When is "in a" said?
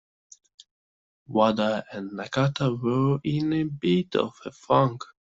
3.23-3.65